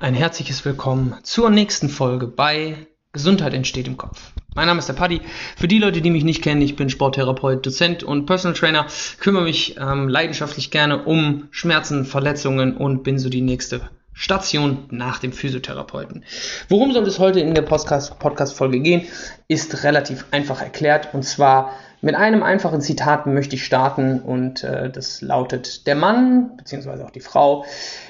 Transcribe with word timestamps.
ein 0.00 0.14
herzliches 0.14 0.64
Willkommen 0.64 1.14
zur 1.22 1.50
nächsten 1.50 1.88
Folge 1.88 2.26
bei 2.26 2.76
Gesundheit 3.12 3.54
entsteht 3.54 3.86
im 3.86 3.96
Kopf. 3.96 4.32
Mein 4.54 4.66
Name 4.66 4.80
ist 4.80 4.88
der 4.88 4.94
Paddy. 4.94 5.20
Für 5.56 5.68
die 5.68 5.78
Leute, 5.78 6.00
die 6.02 6.10
mich 6.10 6.24
nicht 6.24 6.42
kennen, 6.42 6.62
ich 6.62 6.76
bin 6.76 6.90
Sporttherapeut, 6.90 7.64
Dozent 7.64 8.02
und 8.02 8.26
Personal 8.26 8.58
Trainer, 8.58 8.86
kümmere 9.20 9.44
mich 9.44 9.76
ähm, 9.78 10.08
leidenschaftlich 10.08 10.70
gerne 10.70 11.04
um 11.04 11.48
Schmerzen, 11.50 12.04
Verletzungen 12.04 12.76
und 12.76 13.04
bin 13.04 13.18
so 13.18 13.28
die 13.28 13.40
nächste 13.40 13.88
Station 14.12 14.84
nach 14.90 15.18
dem 15.18 15.32
Physiotherapeuten. 15.32 16.24
Worum 16.68 16.92
soll 16.92 17.06
es 17.06 17.18
heute 17.18 17.40
in 17.40 17.54
der 17.54 17.62
Podcast-Folge 17.62 18.80
gehen, 18.80 19.02
ist 19.48 19.84
relativ 19.84 20.26
einfach 20.30 20.60
erklärt. 20.60 21.14
Und 21.14 21.24
zwar 21.24 21.72
mit 22.00 22.14
einem 22.14 22.42
einfachen 22.42 22.80
Zitat 22.80 23.26
möchte 23.26 23.56
ich 23.56 23.64
starten 23.64 24.20
und 24.20 24.62
äh, 24.62 24.90
das 24.90 25.20
lautet, 25.20 25.86
der 25.86 25.94
Mann, 25.94 26.56
beziehungsweise 26.56 27.04
auch 27.04 27.10
die 27.10 27.20
Frau, 27.20 27.64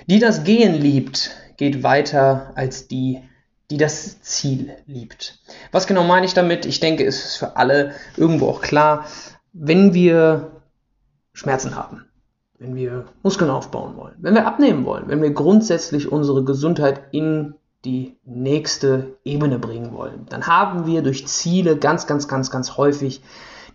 die 0.06 0.18
das 0.18 0.44
Gehen 0.44 0.74
liebt, 0.74 1.30
geht 1.56 1.82
weiter 1.82 2.52
als 2.54 2.88
die, 2.88 3.22
die 3.70 3.76
das 3.76 4.20
Ziel 4.22 4.70
liebt. 4.86 5.38
Was 5.72 5.86
genau 5.86 6.04
meine 6.04 6.26
ich 6.26 6.34
damit? 6.34 6.66
Ich 6.66 6.80
denke, 6.80 7.04
es 7.04 7.24
ist 7.24 7.36
für 7.36 7.56
alle 7.56 7.94
irgendwo 8.16 8.48
auch 8.48 8.60
klar, 8.60 9.06
wenn 9.52 9.94
wir 9.94 10.50
Schmerzen 11.32 11.74
haben, 11.74 12.04
wenn 12.58 12.74
wir 12.74 13.06
Muskeln 13.22 13.50
aufbauen 13.50 13.96
wollen, 13.96 14.14
wenn 14.18 14.34
wir 14.34 14.46
abnehmen 14.46 14.84
wollen, 14.84 15.08
wenn 15.08 15.22
wir 15.22 15.30
grundsätzlich 15.30 16.10
unsere 16.10 16.44
Gesundheit 16.44 17.02
in 17.12 17.54
die 17.84 18.16
nächste 18.24 19.16
Ebene 19.24 19.58
bringen 19.58 19.92
wollen, 19.92 20.26
dann 20.30 20.46
haben 20.46 20.86
wir 20.86 21.02
durch 21.02 21.26
Ziele 21.26 21.76
ganz, 21.76 22.06
ganz, 22.06 22.28
ganz, 22.28 22.50
ganz 22.50 22.76
häufig 22.76 23.22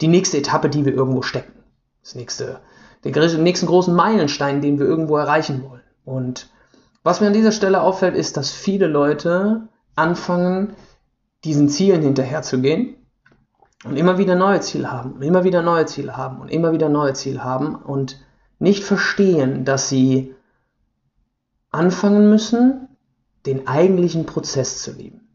die 0.01 0.07
nächste 0.07 0.37
Etappe, 0.37 0.69
die 0.69 0.85
wir 0.85 0.93
irgendwo 0.93 1.21
stecken. 1.21 1.53
Das 2.01 2.15
nächste, 2.15 2.59
den 3.03 3.43
nächsten 3.43 3.67
großen 3.67 3.93
Meilenstein, 3.93 4.61
den 4.61 4.79
wir 4.79 4.85
irgendwo 4.85 5.17
erreichen 5.17 5.63
wollen. 5.63 5.81
Und 6.05 6.49
was 7.03 7.21
mir 7.21 7.27
an 7.27 7.33
dieser 7.33 7.51
Stelle 7.51 7.81
auffällt, 7.81 8.15
ist, 8.15 8.37
dass 8.37 8.51
viele 8.51 8.87
Leute 8.87 9.67
anfangen, 9.95 10.75
diesen 11.43 11.69
Zielen 11.69 12.01
hinterherzugehen 12.01 12.95
und 13.85 13.95
immer 13.95 14.17
wieder 14.17 14.35
neue 14.35 14.59
Ziele 14.59 14.91
haben 14.91 15.13
und 15.13 15.21
immer 15.21 15.43
wieder 15.43 15.61
neue 15.61 15.85
Ziele 15.85 16.17
haben 16.17 16.41
und 16.41 16.49
immer 16.49 16.73
wieder 16.73 16.89
neue 16.89 17.13
Ziele 17.13 17.43
haben 17.43 17.75
und 17.75 18.19
nicht 18.59 18.83
verstehen, 18.83 19.63
dass 19.63 19.87
sie 19.87 20.35
anfangen 21.71 22.29
müssen, 22.29 22.89
den 23.45 23.67
eigentlichen 23.67 24.25
Prozess 24.25 24.81
zu 24.81 24.91
lieben. 24.91 25.29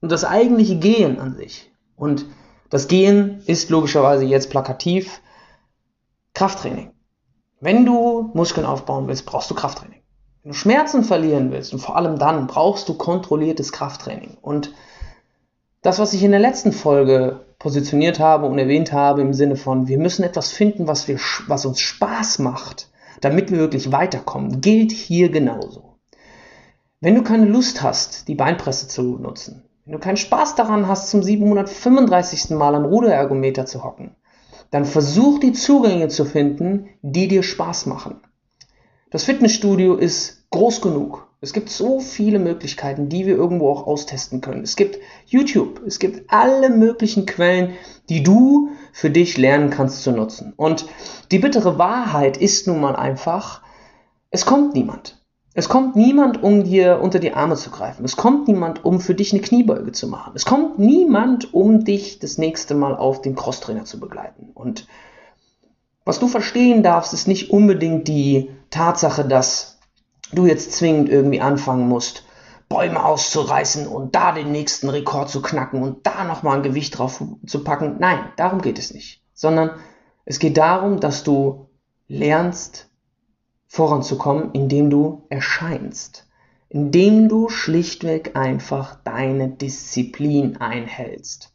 Und 0.00 0.10
das 0.10 0.24
eigentliche 0.24 0.76
Gehen 0.76 1.20
an 1.20 1.36
sich. 1.36 1.72
Und 1.94 2.26
das 2.70 2.88
Gehen 2.88 3.42
ist 3.46 3.70
logischerweise 3.70 4.24
jetzt 4.24 4.50
plakativ 4.50 5.20
Krafttraining. 6.34 6.92
Wenn 7.60 7.86
du 7.86 8.30
Muskeln 8.34 8.66
aufbauen 8.66 9.06
willst, 9.06 9.24
brauchst 9.26 9.50
du 9.50 9.54
Krafttraining. 9.54 10.02
Wenn 10.46 10.52
du 10.52 10.58
Schmerzen 10.58 11.02
verlieren 11.02 11.50
willst 11.50 11.72
und 11.72 11.80
vor 11.80 11.96
allem 11.96 12.20
dann 12.20 12.46
brauchst 12.46 12.88
du 12.88 12.94
kontrolliertes 12.94 13.72
Krafttraining. 13.72 14.36
Und 14.42 14.72
das, 15.82 15.98
was 15.98 16.12
ich 16.12 16.22
in 16.22 16.30
der 16.30 16.38
letzten 16.38 16.70
Folge 16.70 17.40
positioniert 17.58 18.20
habe 18.20 18.46
und 18.46 18.56
erwähnt 18.56 18.92
habe 18.92 19.22
im 19.22 19.32
Sinne 19.34 19.56
von, 19.56 19.88
wir 19.88 19.98
müssen 19.98 20.22
etwas 20.22 20.52
finden, 20.52 20.86
was, 20.86 21.08
wir, 21.08 21.18
was 21.48 21.66
uns 21.66 21.80
Spaß 21.80 22.38
macht, 22.38 22.90
damit 23.20 23.50
wir 23.50 23.58
wirklich 23.58 23.90
weiterkommen, 23.90 24.60
gilt 24.60 24.92
hier 24.92 25.30
genauso. 25.30 25.96
Wenn 27.00 27.16
du 27.16 27.24
keine 27.24 27.46
Lust 27.46 27.82
hast, 27.82 28.28
die 28.28 28.36
Beinpresse 28.36 28.86
zu 28.86 29.02
nutzen, 29.02 29.64
wenn 29.84 29.94
du 29.94 29.98
keinen 29.98 30.16
Spaß 30.16 30.54
daran 30.54 30.86
hast, 30.86 31.10
zum 31.10 31.24
735. 31.24 32.50
Mal 32.50 32.76
am 32.76 32.84
Ruderergometer 32.84 33.66
zu 33.66 33.82
hocken, 33.82 34.14
dann 34.70 34.84
versuch 34.84 35.40
die 35.40 35.54
Zugänge 35.54 36.06
zu 36.06 36.24
finden, 36.24 36.88
die 37.02 37.26
dir 37.26 37.42
Spaß 37.42 37.86
machen. 37.86 38.20
Das 39.10 39.24
Fitnessstudio 39.24 39.94
ist 39.94 40.35
groß 40.56 40.80
genug. 40.80 41.26
Es 41.40 41.52
gibt 41.52 41.68
so 41.68 42.00
viele 42.00 42.38
Möglichkeiten, 42.38 43.08
die 43.08 43.26
wir 43.26 43.36
irgendwo 43.36 43.70
auch 43.70 43.86
austesten 43.86 44.40
können. 44.40 44.62
Es 44.62 44.74
gibt 44.74 44.98
YouTube, 45.26 45.82
es 45.86 45.98
gibt 45.98 46.32
alle 46.32 46.70
möglichen 46.70 47.26
Quellen, 47.26 47.74
die 48.08 48.22
du 48.22 48.70
für 48.92 49.10
dich 49.10 49.36
lernen 49.36 49.70
kannst 49.70 50.02
zu 50.02 50.12
nutzen. 50.12 50.54
Und 50.56 50.86
die 51.30 51.38
bittere 51.38 51.78
Wahrheit 51.78 52.38
ist 52.38 52.66
nun 52.66 52.80
mal 52.80 52.96
einfach, 52.96 53.62
es 54.30 54.46
kommt 54.46 54.74
niemand. 54.74 55.22
Es 55.52 55.68
kommt 55.68 55.94
niemand, 55.94 56.42
um 56.42 56.64
dir 56.64 57.00
unter 57.00 57.18
die 57.18 57.32
Arme 57.32 57.56
zu 57.56 57.70
greifen. 57.70 58.04
Es 58.04 58.16
kommt 58.16 58.48
niemand, 58.48 58.84
um 58.84 59.00
für 59.00 59.14
dich 59.14 59.32
eine 59.32 59.42
Kniebeuge 59.42 59.92
zu 59.92 60.08
machen. 60.08 60.32
Es 60.34 60.44
kommt 60.44 60.78
niemand, 60.78 61.54
um 61.54 61.84
dich 61.84 62.18
das 62.18 62.38
nächste 62.38 62.74
Mal 62.74 62.94
auf 62.96 63.22
den 63.22 63.36
Crosstrainer 63.36 63.84
zu 63.84 64.00
begleiten. 64.00 64.50
Und 64.52 64.86
was 66.04 66.18
du 66.18 66.28
verstehen 66.28 66.82
darfst, 66.82 67.12
ist 67.14 67.28
nicht 67.28 67.50
unbedingt 67.50 68.08
die 68.08 68.50
Tatsache, 68.70 69.24
dass 69.24 69.75
du 70.32 70.46
jetzt 70.46 70.72
zwingend 70.72 71.08
irgendwie 71.08 71.40
anfangen 71.40 71.88
musst, 71.88 72.24
Bäume 72.68 73.04
auszureißen 73.04 73.86
und 73.86 74.14
da 74.14 74.32
den 74.32 74.50
nächsten 74.50 74.88
Rekord 74.88 75.30
zu 75.30 75.40
knacken 75.40 75.82
und 75.82 76.06
da 76.06 76.24
nochmal 76.24 76.56
ein 76.56 76.62
Gewicht 76.62 76.98
drauf 76.98 77.22
zu 77.46 77.62
packen. 77.62 77.96
Nein, 78.00 78.18
darum 78.36 78.60
geht 78.60 78.78
es 78.78 78.92
nicht. 78.92 79.22
Sondern 79.34 79.70
es 80.24 80.38
geht 80.38 80.56
darum, 80.56 80.98
dass 80.98 81.22
du 81.22 81.68
lernst 82.08 82.90
voranzukommen, 83.68 84.50
indem 84.52 84.90
du 84.90 85.26
erscheinst. 85.28 86.26
Indem 86.68 87.28
du 87.28 87.48
schlichtweg 87.48 88.36
einfach 88.36 88.96
deine 89.04 89.48
Disziplin 89.48 90.56
einhältst. 90.56 91.54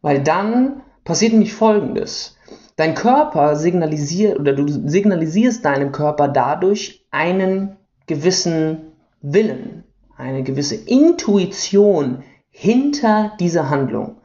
Weil 0.00 0.22
dann 0.22 0.82
passiert 1.02 1.32
nämlich 1.32 1.54
Folgendes. 1.54 2.36
Dein 2.76 2.94
Körper 2.94 3.56
signalisiert 3.56 4.38
oder 4.38 4.52
du 4.52 4.68
signalisierst 4.68 5.64
deinem 5.64 5.90
Körper 5.90 6.28
dadurch 6.28 7.04
einen 7.10 7.76
gewissen 8.06 8.92
Willen, 9.20 9.84
eine 10.16 10.42
gewisse 10.42 10.76
Intuition 10.76 12.22
hinter 12.50 13.32
dieser 13.40 13.68
Handlung. 13.70 14.16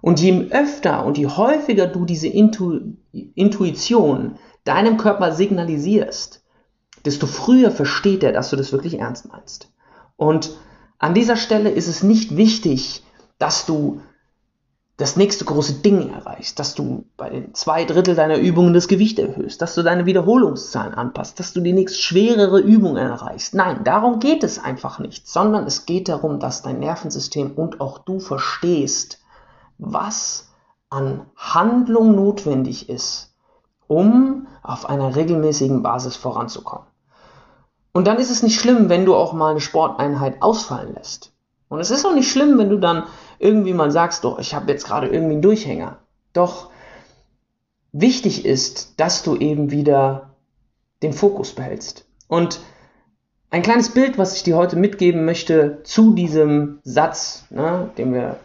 Und 0.00 0.20
je 0.20 0.48
öfter 0.50 1.04
und 1.06 1.16
je 1.16 1.28
häufiger 1.28 1.86
du 1.86 2.04
diese 2.04 2.28
Intu 2.28 2.80
Intuition 3.12 4.36
deinem 4.64 4.96
Körper 4.96 5.32
signalisierst, 5.32 6.44
desto 7.04 7.26
früher 7.26 7.70
versteht 7.70 8.22
er, 8.22 8.32
dass 8.32 8.50
du 8.50 8.56
das 8.56 8.72
wirklich 8.72 8.98
ernst 8.98 9.28
meinst. 9.28 9.72
Und 10.16 10.56
an 10.98 11.14
dieser 11.14 11.36
Stelle 11.36 11.70
ist 11.70 11.88
es 11.88 12.02
nicht 12.02 12.36
wichtig, 12.36 13.02
dass 13.38 13.66
du 13.66 14.00
das 15.02 15.16
nächste 15.16 15.44
große 15.44 15.74
Ding 15.74 16.14
erreichst, 16.14 16.60
dass 16.60 16.76
du 16.76 17.04
bei 17.16 17.28
den 17.28 17.54
zwei 17.54 17.84
Drittel 17.84 18.14
deiner 18.14 18.36
Übungen 18.36 18.72
das 18.72 18.86
Gewicht 18.86 19.18
erhöhst, 19.18 19.60
dass 19.60 19.74
du 19.74 19.82
deine 19.82 20.06
Wiederholungszahlen 20.06 20.94
anpasst, 20.94 21.40
dass 21.40 21.52
du 21.52 21.60
die 21.60 21.72
nächst 21.72 22.00
schwerere 22.00 22.60
Übung 22.60 22.96
erreichst. 22.96 23.52
Nein, 23.52 23.82
darum 23.82 24.20
geht 24.20 24.44
es 24.44 24.62
einfach 24.62 25.00
nicht, 25.00 25.26
sondern 25.26 25.66
es 25.66 25.86
geht 25.86 26.08
darum, 26.08 26.38
dass 26.38 26.62
dein 26.62 26.78
Nervensystem 26.78 27.50
und 27.50 27.80
auch 27.80 27.98
du 27.98 28.20
verstehst, 28.20 29.18
was 29.78 30.52
an 30.88 31.26
Handlung 31.34 32.14
notwendig 32.14 32.88
ist, 32.88 33.34
um 33.88 34.46
auf 34.62 34.88
einer 34.88 35.16
regelmäßigen 35.16 35.82
Basis 35.82 36.14
voranzukommen. 36.14 36.86
Und 37.92 38.06
dann 38.06 38.18
ist 38.18 38.30
es 38.30 38.44
nicht 38.44 38.60
schlimm, 38.60 38.88
wenn 38.88 39.04
du 39.04 39.16
auch 39.16 39.32
mal 39.32 39.50
eine 39.50 39.60
Sporteinheit 39.60 40.42
ausfallen 40.42 40.94
lässt. 40.94 41.32
Und 41.68 41.80
es 41.80 41.90
ist 41.90 42.06
auch 42.06 42.14
nicht 42.14 42.30
schlimm, 42.30 42.56
wenn 42.58 42.70
du 42.70 42.78
dann 42.78 43.04
irgendwie 43.42 43.74
mal 43.74 43.90
sagst, 43.90 44.24
doch, 44.24 44.38
ich 44.38 44.54
habe 44.54 44.70
jetzt 44.70 44.86
gerade 44.86 45.08
irgendwie 45.08 45.34
einen 45.34 45.42
Durchhänger. 45.42 45.98
Doch 46.32 46.70
wichtig 47.92 48.46
ist, 48.46 48.98
dass 49.00 49.22
du 49.22 49.36
eben 49.36 49.70
wieder 49.70 50.30
den 51.02 51.12
Fokus 51.12 51.52
behältst. 51.52 52.06
Und 52.28 52.60
ein 53.50 53.62
kleines 53.62 53.90
Bild, 53.90 54.16
was 54.16 54.36
ich 54.36 54.44
dir 54.44 54.56
heute 54.56 54.76
mitgeben 54.76 55.24
möchte 55.24 55.82
zu 55.82 56.14
diesem 56.14 56.78
Satz, 56.84 57.44
ne, 57.50 57.90
den 57.98 58.14
wir 58.14 58.38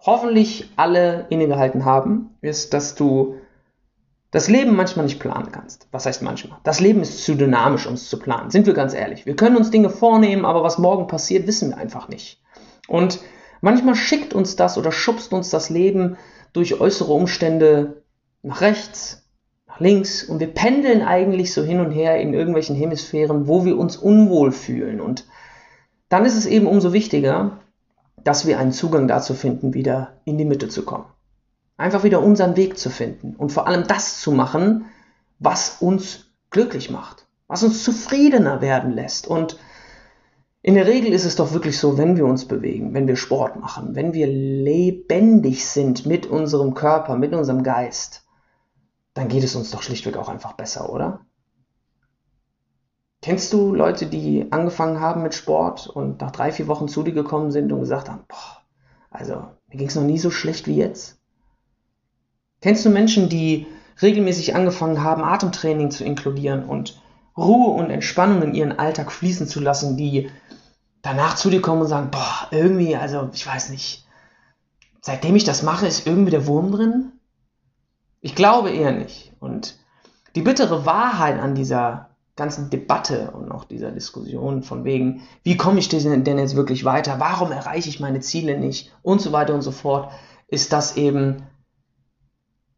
hoffentlich 0.00 0.70
alle 0.76 1.26
innegehalten 1.30 1.84
haben, 1.84 2.36
ist, 2.40 2.72
dass 2.72 2.94
du 2.94 3.36
das 4.30 4.48
Leben 4.48 4.74
manchmal 4.74 5.04
nicht 5.04 5.20
planen 5.20 5.52
kannst. 5.52 5.86
Was 5.92 6.06
heißt 6.06 6.22
manchmal? 6.22 6.58
Das 6.62 6.80
Leben 6.80 7.00
ist 7.02 7.24
zu 7.24 7.34
dynamisch, 7.34 7.86
um 7.86 7.94
es 7.94 8.08
zu 8.08 8.18
planen. 8.18 8.50
Sind 8.50 8.66
wir 8.66 8.74
ganz 8.74 8.94
ehrlich. 8.94 9.26
Wir 9.26 9.36
können 9.36 9.56
uns 9.56 9.70
Dinge 9.70 9.90
vornehmen, 9.90 10.44
aber 10.44 10.62
was 10.62 10.78
morgen 10.78 11.06
passiert, 11.06 11.46
wissen 11.46 11.70
wir 11.70 11.78
einfach 11.78 12.08
nicht. 12.08 12.40
Und 12.88 13.20
Manchmal 13.64 13.94
schickt 13.94 14.34
uns 14.34 14.56
das 14.56 14.76
oder 14.76 14.92
schubst 14.92 15.32
uns 15.32 15.48
das 15.48 15.70
Leben 15.70 16.18
durch 16.52 16.82
äußere 16.82 17.14
Umstände 17.14 18.02
nach 18.42 18.60
rechts, 18.60 19.24
nach 19.66 19.80
links 19.80 20.22
und 20.22 20.38
wir 20.38 20.52
pendeln 20.52 21.00
eigentlich 21.00 21.54
so 21.54 21.62
hin 21.62 21.80
und 21.80 21.90
her 21.90 22.20
in 22.20 22.34
irgendwelchen 22.34 22.76
Hemisphären, 22.76 23.48
wo 23.48 23.64
wir 23.64 23.78
uns 23.78 23.96
unwohl 23.96 24.52
fühlen. 24.52 25.00
Und 25.00 25.24
dann 26.10 26.26
ist 26.26 26.36
es 26.36 26.44
eben 26.44 26.66
umso 26.66 26.92
wichtiger, 26.92 27.60
dass 28.22 28.46
wir 28.46 28.58
einen 28.58 28.72
Zugang 28.72 29.08
dazu 29.08 29.32
finden, 29.32 29.72
wieder 29.72 30.18
in 30.26 30.36
die 30.36 30.44
Mitte 30.44 30.68
zu 30.68 30.84
kommen. 30.84 31.06
Einfach 31.78 32.04
wieder 32.04 32.22
unseren 32.22 32.56
Weg 32.58 32.76
zu 32.76 32.90
finden 32.90 33.34
und 33.34 33.50
vor 33.50 33.66
allem 33.66 33.86
das 33.86 34.20
zu 34.20 34.30
machen, 34.30 34.84
was 35.38 35.78
uns 35.80 36.26
glücklich 36.50 36.90
macht, 36.90 37.24
was 37.46 37.62
uns 37.62 37.82
zufriedener 37.82 38.60
werden 38.60 38.92
lässt 38.92 39.26
und 39.26 39.56
in 40.64 40.76
der 40.76 40.86
Regel 40.86 41.12
ist 41.12 41.26
es 41.26 41.36
doch 41.36 41.52
wirklich 41.52 41.78
so, 41.78 41.98
wenn 41.98 42.16
wir 42.16 42.24
uns 42.24 42.46
bewegen, 42.46 42.94
wenn 42.94 43.06
wir 43.06 43.16
Sport 43.16 43.60
machen, 43.60 43.94
wenn 43.94 44.14
wir 44.14 44.26
lebendig 44.26 45.66
sind 45.66 46.06
mit 46.06 46.24
unserem 46.26 46.72
Körper, 46.72 47.18
mit 47.18 47.34
unserem 47.34 47.62
Geist, 47.62 48.26
dann 49.12 49.28
geht 49.28 49.44
es 49.44 49.54
uns 49.56 49.70
doch 49.70 49.82
schlichtweg 49.82 50.16
auch 50.16 50.30
einfach 50.30 50.54
besser, 50.54 50.90
oder? 50.90 51.20
Kennst 53.20 53.52
du 53.52 53.74
Leute, 53.74 54.06
die 54.06 54.46
angefangen 54.52 55.00
haben 55.00 55.22
mit 55.22 55.34
Sport 55.34 55.86
und 55.86 56.22
nach 56.22 56.30
drei, 56.30 56.50
vier 56.50 56.66
Wochen 56.66 56.88
zu 56.88 57.02
dir 57.02 57.12
gekommen 57.12 57.50
sind 57.50 57.70
und 57.70 57.80
gesagt 57.80 58.08
haben, 58.08 58.24
boah, 58.26 58.62
also 59.10 59.34
mir 59.68 59.76
ging 59.76 59.88
es 59.88 59.96
noch 59.96 60.02
nie 60.02 60.18
so 60.18 60.30
schlecht 60.30 60.66
wie 60.66 60.76
jetzt? 60.76 61.20
Kennst 62.62 62.86
du 62.86 62.88
Menschen, 62.88 63.28
die 63.28 63.66
regelmäßig 64.00 64.54
angefangen 64.54 65.02
haben, 65.02 65.24
Atemtraining 65.24 65.90
zu 65.90 66.04
inkludieren 66.04 66.64
und 66.64 67.02
Ruhe 67.36 67.74
und 67.74 67.90
Entspannung 67.90 68.42
in 68.42 68.54
ihren 68.54 68.78
Alltag 68.78 69.10
fließen 69.10 69.46
zu 69.48 69.60
lassen, 69.60 69.96
die 69.96 70.30
danach 71.02 71.36
zu 71.36 71.50
dir 71.50 71.60
kommen 71.60 71.82
und 71.82 71.88
sagen, 71.88 72.10
boah, 72.10 72.48
irgendwie, 72.50 72.96
also 72.96 73.28
ich 73.32 73.46
weiß 73.46 73.70
nicht, 73.70 74.06
seitdem 75.00 75.36
ich 75.36 75.44
das 75.44 75.62
mache, 75.62 75.86
ist 75.86 76.06
irgendwie 76.06 76.30
der 76.30 76.46
Wurm 76.46 76.72
drin? 76.72 77.12
Ich 78.20 78.34
glaube 78.34 78.70
eher 78.70 78.92
nicht. 78.92 79.32
Und 79.40 79.76
die 80.34 80.42
bittere 80.42 80.86
Wahrheit 80.86 81.38
an 81.38 81.54
dieser 81.54 82.10
ganzen 82.36 82.70
Debatte 82.70 83.30
und 83.30 83.52
auch 83.52 83.64
dieser 83.64 83.92
Diskussion 83.92 84.62
von 84.62 84.84
wegen, 84.84 85.22
wie 85.42 85.56
komme 85.56 85.78
ich 85.78 85.88
denn 85.88 86.24
jetzt 86.24 86.56
wirklich 86.56 86.84
weiter, 86.84 87.20
warum 87.20 87.52
erreiche 87.52 87.88
ich 87.88 88.00
meine 88.00 88.20
Ziele 88.20 88.58
nicht 88.58 88.92
und 89.02 89.20
so 89.20 89.30
weiter 89.30 89.54
und 89.54 89.62
so 89.62 89.70
fort, 89.70 90.10
ist, 90.48 90.72
dass 90.72 90.96
eben 90.96 91.46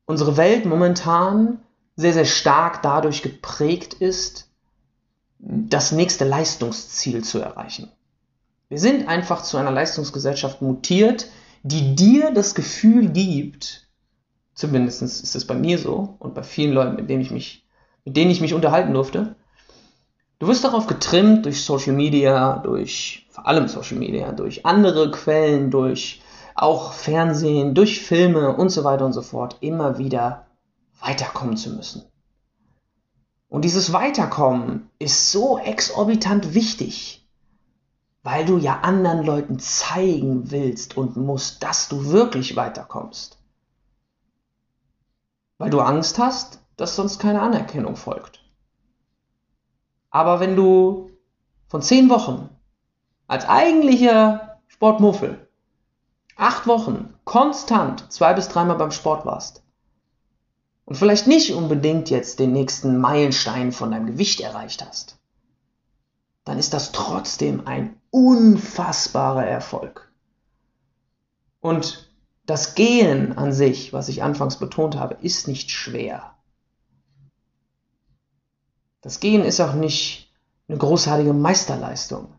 unsere 0.05 0.37
Welt 0.37 0.67
momentan 0.67 1.61
sehr, 1.97 2.13
sehr 2.13 2.25
stark 2.25 2.83
dadurch 2.83 3.23
geprägt 3.23 3.95
ist, 3.95 4.49
das 5.39 5.93
nächste 5.93 6.25
Leistungsziel 6.25 7.25
zu 7.25 7.41
erreichen. 7.41 7.91
Wir 8.69 8.79
sind 8.79 9.09
einfach 9.09 9.43
zu 9.43 9.57
einer 9.57 9.71
Leistungsgesellschaft 9.71 10.63
mutiert, 10.63 11.29
die 11.63 11.95
dir 11.95 12.33
das 12.33 12.55
Gefühl 12.55 13.09
gibt, 13.09 13.89
zumindest 14.55 15.03
ist 15.03 15.35
es 15.35 15.47
bei 15.47 15.55
mir 15.55 15.79
so 15.79 16.17
und 16.19 16.35
bei 16.35 16.43
vielen 16.43 16.73
Leuten, 16.73 16.97
mit 16.97 17.09
denen 17.09 17.23
ich 17.23 17.31
mich, 17.31 17.65
mit 18.05 18.17
denen 18.17 18.31
ich 18.31 18.41
mich 18.41 18.55
unterhalten 18.55 18.93
durfte, 18.93 19.37
Du 20.39 20.49
wirst 20.49 20.65
darauf 20.65 20.87
getrimmt 20.87 21.47
durch 21.47 21.65
Social 21.65 21.95
Media, 21.95 22.59
durch 22.59 23.27
vor 23.31 23.47
allem 23.47 23.69
Social 23.69 23.97
Media, 23.97 24.33
durch 24.33 24.67
andere 24.67 25.11
Quellen, 25.11 25.71
durch 25.71 26.21
auch 26.55 26.93
Fernsehen, 26.93 27.75
durch 27.75 28.01
Filme 28.03 28.55
und 28.55 28.69
so 28.69 28.85
weiter 28.85 29.07
und 29.07 29.15
so 29.15 29.23
fort, 29.23 29.57
immer 29.61 29.97
wieder 29.97 30.46
weiterkommen 31.01 31.57
zu 31.57 31.71
müssen. 31.71 32.05
Und 33.49 33.63
dieses 33.65 33.93
Weiterkommen 33.93 34.91
ist 34.99 35.31
so 35.31 35.59
exorbitant 35.59 36.55
wichtig, 36.55 37.27
weil 38.23 38.45
du 38.45 38.59
ja 38.59 38.81
anderen 38.81 39.25
Leuten 39.25 39.59
zeigen 39.59 40.51
willst 40.51 40.97
und 40.97 41.17
musst, 41.17 41.63
dass 41.63 41.89
du 41.89 42.07
wirklich 42.07 42.57
weiterkommst. 42.57 43.39
Weil 45.59 45.71
du 45.71 45.81
Angst 45.81 46.19
hast, 46.19 46.61
dass 46.77 46.97
sonst 46.97 47.19
keine 47.19 47.41
Anerkennung 47.41 47.97
folgt. 47.97 48.43
Aber 50.11 50.41
wenn 50.41 50.57
du 50.57 51.11
von 51.69 51.83
zehn 51.83 52.11
Wochen 52.11 52.49
als 53.27 53.49
eigentlicher 53.49 54.61
Sportmuffel 54.67 55.49
acht 56.37 56.67
Wochen 56.67 57.15
konstant 57.25 58.13
zwei 58.13 58.35
bis 58.35 58.49
dreimal 58.49 58.77
beim 58.77 58.91
Sport 58.91 59.25
warst 59.25 59.66
und 60.87 60.95
vielleicht 60.95 61.27
nicht 61.27 61.53
unbedingt 61.53 62.09
jetzt 62.11 62.39
den 62.39 62.53
nächsten 62.53 62.99
Meilenstein 62.99 63.73
von 63.73 63.91
deinem 63.91 64.07
Gewicht 64.07 64.41
erreicht 64.41 64.87
hast, 64.87 65.19
dann 66.45 66.59
ist 66.59 66.73
das 66.73 66.93
trotzdem 66.93 67.67
ein 67.67 68.01
unfassbarer 68.11 69.45
Erfolg. 69.45 70.11
Und 71.61 72.11
das 72.47 72.77
Gehen 72.77 73.37
an 73.37 73.53
sich, 73.53 73.93
was 73.93 74.09
ich 74.09 74.23
anfangs 74.23 74.59
betont 74.59 74.97
habe, 74.97 75.17
ist 75.21 75.49
nicht 75.49 75.73
schwer. 75.73 76.37
Das 79.01 79.19
Gehen 79.19 79.43
ist 79.43 79.61
auch 79.61 79.75
nicht 79.75 80.33
eine 80.69 80.79
großartige 80.79 81.33
Meisterleistung. 81.33 82.33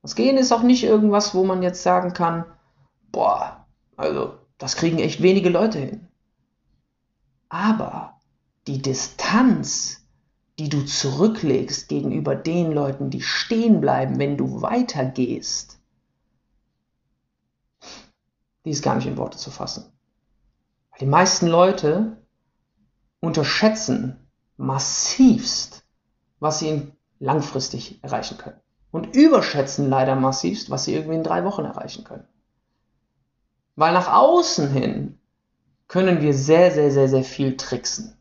Das 0.00 0.14
Gehen 0.14 0.38
ist 0.38 0.52
auch 0.52 0.62
nicht 0.62 0.82
irgendwas, 0.82 1.34
wo 1.34 1.44
man 1.44 1.62
jetzt 1.62 1.82
sagen 1.82 2.14
kann, 2.14 2.46
boah, 3.12 3.66
also 3.96 4.38
das 4.56 4.76
kriegen 4.76 4.98
echt 4.98 5.22
wenige 5.22 5.50
Leute 5.50 5.78
hin. 5.78 6.08
Aber 7.52 8.18
die 8.66 8.80
Distanz, 8.80 10.06
die 10.58 10.70
du 10.70 10.86
zurücklegst 10.86 11.86
gegenüber 11.86 12.34
den 12.34 12.72
Leuten, 12.72 13.10
die 13.10 13.20
stehen 13.20 13.82
bleiben, 13.82 14.18
wenn 14.18 14.38
du 14.38 14.62
weitergehst, 14.62 15.78
die 18.64 18.70
ist 18.70 18.82
gar 18.82 18.94
nicht 18.94 19.06
in 19.06 19.18
Worte 19.18 19.36
zu 19.36 19.50
fassen. 19.50 19.92
Die 20.98 21.04
meisten 21.04 21.46
Leute 21.46 22.16
unterschätzen 23.20 24.16
massivst, 24.56 25.84
was 26.40 26.58
sie 26.58 26.90
langfristig 27.18 28.02
erreichen 28.02 28.38
können. 28.38 28.60
Und 28.92 29.14
überschätzen 29.14 29.90
leider 29.90 30.14
massivst, 30.14 30.70
was 30.70 30.84
sie 30.84 30.94
irgendwie 30.94 31.16
in 31.16 31.24
drei 31.24 31.44
Wochen 31.44 31.66
erreichen 31.66 32.04
können. 32.04 32.26
Weil 33.76 33.92
nach 33.92 34.10
außen 34.10 34.70
hin 34.70 35.18
können 35.92 36.22
wir 36.22 36.32
sehr, 36.32 36.70
sehr, 36.70 36.90
sehr, 36.90 37.06
sehr 37.06 37.22
viel 37.22 37.58
tricksen. 37.58 38.16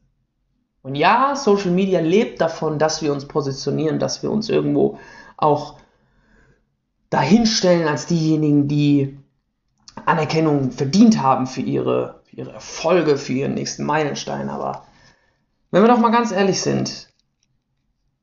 Und 0.82 0.96
ja, 0.96 1.38
Social 1.38 1.72
Media 1.72 2.02
lebt 2.02 2.42
davon, 2.42 2.78
dass 2.78 3.02
wir 3.02 3.14
uns 3.14 3.26
positionieren, 3.30 3.98
dass 3.98 4.22
wir 4.24 4.30
uns 4.30 4.50
irgendwo 4.50 5.00
auch 5.38 5.78
dahinstellen 7.10 7.88
als 7.88 8.08
diejenigen, 8.08 8.68
die 8.68 9.18
Anerkennung 10.06 10.72
verdient 10.72 11.22
haben 11.22 11.48
für 11.48 11.62
ihre, 11.62 12.20
für 12.26 12.36
ihre 12.36 12.52
Erfolge, 12.52 13.16
für 13.16 13.32
ihren 13.32 13.54
nächsten 13.54 13.86
Meilenstein. 13.86 14.50
Aber 14.50 14.84
wenn 15.72 15.82
wir 15.82 15.88
doch 15.88 16.00
mal 16.00 16.12
ganz 16.12 16.34
ehrlich 16.34 16.60
sind, 16.60 17.08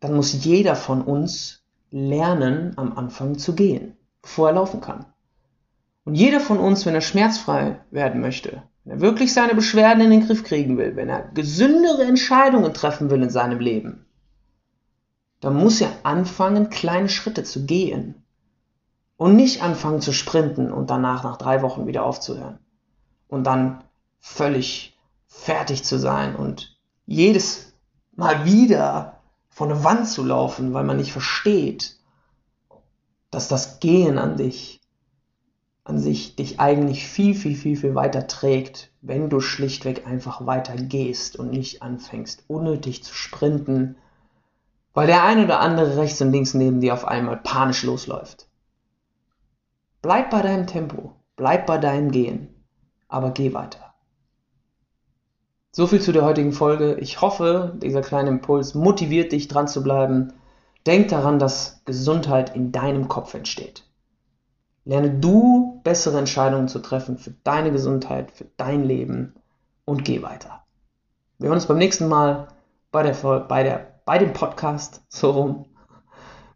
dann 0.00 0.14
muss 0.14 0.44
jeder 0.44 0.76
von 0.76 1.00
uns 1.00 1.62
lernen, 1.90 2.74
am 2.76 2.98
Anfang 2.98 3.38
zu 3.38 3.54
gehen, 3.54 3.96
bevor 4.20 4.48
er 4.48 4.56
laufen 4.56 4.82
kann. 4.82 5.06
Und 6.04 6.16
jeder 6.16 6.40
von 6.40 6.58
uns, 6.58 6.84
wenn 6.84 6.94
er 6.94 7.00
schmerzfrei 7.00 7.80
werden 7.90 8.20
möchte, 8.20 8.62
wenn 8.88 8.96
er 8.96 9.00
wirklich 9.02 9.34
seine 9.34 9.54
Beschwerden 9.54 10.02
in 10.02 10.10
den 10.10 10.26
Griff 10.26 10.44
kriegen 10.44 10.78
will, 10.78 10.96
wenn 10.96 11.10
er 11.10 11.28
gesündere 11.34 12.04
Entscheidungen 12.04 12.72
treffen 12.72 13.10
will 13.10 13.22
in 13.22 13.28
seinem 13.28 13.60
Leben, 13.60 14.06
dann 15.40 15.56
muss 15.56 15.82
er 15.82 15.90
anfangen, 16.04 16.70
kleine 16.70 17.10
Schritte 17.10 17.44
zu 17.44 17.66
gehen. 17.66 18.24
Und 19.18 19.36
nicht 19.36 19.62
anfangen 19.62 20.00
zu 20.00 20.12
sprinten 20.12 20.72
und 20.72 20.88
danach 20.90 21.22
nach 21.22 21.36
drei 21.36 21.60
Wochen 21.60 21.86
wieder 21.86 22.04
aufzuhören. 22.04 22.60
Und 23.26 23.44
dann 23.44 23.84
völlig 24.20 24.98
fertig 25.26 25.84
zu 25.84 25.98
sein 25.98 26.34
und 26.34 26.78
jedes 27.04 27.74
Mal 28.12 28.46
wieder 28.46 29.20
vor 29.50 29.66
eine 29.66 29.84
Wand 29.84 30.08
zu 30.08 30.24
laufen, 30.24 30.72
weil 30.72 30.84
man 30.84 30.96
nicht 30.96 31.12
versteht, 31.12 31.98
dass 33.30 33.48
das 33.48 33.80
Gehen 33.80 34.18
an 34.18 34.36
dich, 34.36 34.77
an 35.88 35.98
sich 35.98 36.36
dich 36.36 36.60
eigentlich 36.60 37.06
viel, 37.06 37.34
viel, 37.34 37.56
viel, 37.56 37.76
viel 37.76 37.94
weiter 37.94 38.26
trägt, 38.26 38.90
wenn 39.00 39.30
du 39.30 39.40
schlichtweg 39.40 40.06
einfach 40.06 40.44
weiter 40.44 40.76
gehst 40.76 41.36
und 41.36 41.50
nicht 41.50 41.82
anfängst, 41.82 42.44
unnötig 42.46 43.02
zu 43.02 43.14
sprinten, 43.14 43.96
weil 44.92 45.06
der 45.06 45.24
ein 45.24 45.42
oder 45.42 45.60
andere 45.60 45.96
rechts 45.96 46.20
und 46.20 46.30
links 46.30 46.52
neben 46.52 46.80
dir 46.80 46.92
auf 46.92 47.08
einmal 47.08 47.38
panisch 47.38 47.84
losläuft. 47.84 48.48
Bleib 50.02 50.30
bei 50.30 50.42
deinem 50.42 50.66
Tempo, 50.66 51.14
bleib 51.36 51.66
bei 51.66 51.78
deinem 51.78 52.10
Gehen, 52.10 52.54
aber 53.08 53.30
geh 53.30 53.54
weiter. 53.54 53.94
So 55.72 55.86
viel 55.86 56.00
zu 56.00 56.12
der 56.12 56.24
heutigen 56.24 56.52
Folge. 56.52 56.96
Ich 56.96 57.22
hoffe, 57.22 57.78
dieser 57.80 58.02
kleine 58.02 58.28
Impuls 58.28 58.74
motiviert 58.74 59.32
dich 59.32 59.48
dran 59.48 59.68
zu 59.68 59.82
bleiben. 59.82 60.34
Denk 60.86 61.08
daran, 61.08 61.38
dass 61.38 61.82
Gesundheit 61.84 62.54
in 62.54 62.72
deinem 62.72 63.08
Kopf 63.08 63.32
entsteht. 63.34 63.84
Lerne 64.88 65.10
du 65.10 65.77
bessere 65.88 66.18
Entscheidungen 66.18 66.68
zu 66.68 66.80
treffen 66.80 67.16
für 67.16 67.30
deine 67.44 67.72
Gesundheit, 67.72 68.30
für 68.30 68.44
dein 68.58 68.84
Leben 68.84 69.32
und 69.86 70.04
geh 70.04 70.20
weiter. 70.20 70.62
Wir 71.38 71.48
hören 71.48 71.56
uns 71.56 71.64
beim 71.64 71.78
nächsten 71.78 72.08
Mal 72.08 72.48
bei, 72.90 73.02
der, 73.02 73.14
bei, 73.48 73.62
der, 73.62 74.00
bei 74.04 74.18
dem 74.18 74.34
Podcast 74.34 75.00
so 75.08 75.30
rum. 75.30 75.64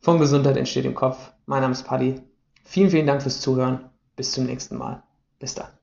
Von 0.03 0.19
Gesundheit 0.19 0.59
entsteht 0.59 0.85
im 0.85 0.95
Kopf. 0.95 1.33
Mein 1.47 1.63
Name 1.63 1.73
ist 1.73 1.85
Paddy. 1.85 2.21
Vielen, 2.63 2.91
vielen 2.91 3.07
Dank 3.07 3.23
fürs 3.23 3.41
Zuhören. 3.41 3.89
Bis 4.17 4.33
zum 4.33 4.45
nächsten 4.45 4.77
Mal. 4.77 5.03
Bis 5.39 5.55
dann. 5.55 5.82